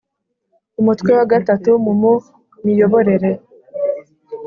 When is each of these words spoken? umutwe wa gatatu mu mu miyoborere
umutwe 0.79 1.11
wa 1.17 1.25
gatatu 1.31 1.69
mu 1.83 1.93
mu 2.01 2.13
miyoborere 2.63 3.31